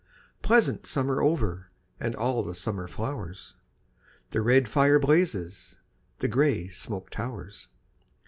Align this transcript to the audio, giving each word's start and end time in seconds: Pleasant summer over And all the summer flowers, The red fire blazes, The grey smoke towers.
Pleasant 0.41 0.87
summer 0.87 1.21
over 1.21 1.69
And 1.99 2.15
all 2.15 2.41
the 2.41 2.55
summer 2.55 2.87
flowers, 2.87 3.53
The 4.31 4.41
red 4.41 4.67
fire 4.67 4.97
blazes, 4.97 5.75
The 6.17 6.27
grey 6.27 6.69
smoke 6.69 7.11
towers. 7.11 7.67